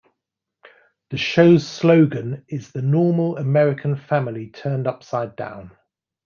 The 1.11 1.17
show's 1.17 1.67
slogan 1.67 2.43
is 2.47 2.71
The 2.71 2.81
normal 2.81 3.37
American 3.37 3.95
family 3.95 4.49
turned 4.49 4.87
upside 4.87 5.35
down. 5.35 5.77